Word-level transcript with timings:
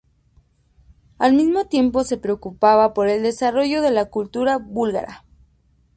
Al 1.19 1.33
mismo 1.33 1.65
tiempo 1.67 2.03
se 2.03 2.17
preocupaba 2.17 2.95
por 2.95 3.07
el 3.07 3.21
desarrollo 3.21 3.83
de 3.83 3.91
la 3.91 4.05
cultura 4.05 4.57
búlgara. 4.57 5.25